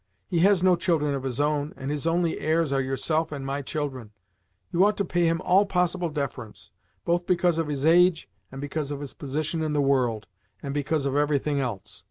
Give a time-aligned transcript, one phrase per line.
[0.25, 3.61] He has no children of his own, and his only heirs are yourself and my
[3.61, 4.09] children.
[4.71, 6.71] You ought to pay him all possible deference,
[7.05, 10.25] both because of his age, and because of his position in the world,
[10.63, 11.99] and because of everything else.